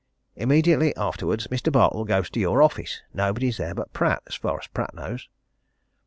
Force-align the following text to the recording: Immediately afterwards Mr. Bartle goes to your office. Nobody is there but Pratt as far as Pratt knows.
Immediately 0.35 0.95
afterwards 0.97 1.45
Mr. 1.49 1.71
Bartle 1.71 2.05
goes 2.05 2.27
to 2.31 2.39
your 2.39 2.63
office. 2.63 3.03
Nobody 3.13 3.49
is 3.49 3.57
there 3.57 3.75
but 3.75 3.93
Pratt 3.93 4.23
as 4.25 4.33
far 4.33 4.57
as 4.59 4.65
Pratt 4.65 4.95
knows. 4.95 5.29